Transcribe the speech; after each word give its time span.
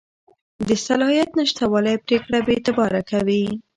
د 0.67 0.69
صلاحیت 0.85 1.29
نشتوالی 1.39 1.95
پرېکړه 2.05 2.39
بېاعتباره 2.47 3.01
کوي. 3.11 3.43